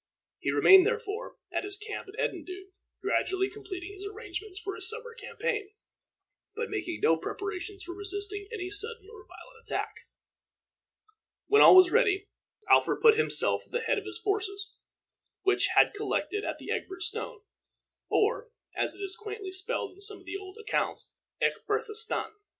[0.39, 2.71] He remained, therefore, at his camp at Edendune,
[3.03, 5.75] gradually completing his arrangements for his summer campaign,
[6.55, 10.07] but making no preparations for resisting any sudden or violent attack.
[11.45, 12.25] When all was ready,
[12.67, 14.71] Alfred put himself at the head of the forces
[15.43, 17.41] which had collected at the Egbert Stone,
[18.09, 21.11] or, as it is quaintly spelled in some of the old accounts,
[21.43, 22.31] Ecgbyrth stan.